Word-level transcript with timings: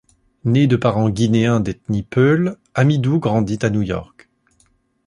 Né 0.45 0.65
de 0.65 0.77
parents 0.77 1.11
guinéens 1.11 1.59
d'éthnie 1.59 2.01
peul, 2.01 2.57
Hamidou 2.73 3.19
grandit 3.19 3.59
à 3.61 3.69
New 3.69 3.83
York. 3.83 4.31